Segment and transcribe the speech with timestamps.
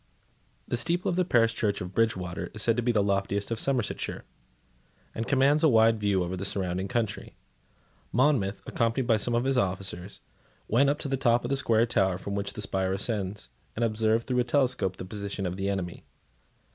[0.67, 3.59] The steeple of the parish church of Bridgewater is said to be the loftiest of
[3.59, 4.25] Somersetshire,
[5.13, 7.35] and commands a wide view over the surrounding country.
[8.11, 10.21] Monmouth, accompanied by some of his officers,
[10.67, 13.85] went up to the top of the square tower from which the spire ascends, and
[13.85, 16.03] observed through a telescope the position of the enemy.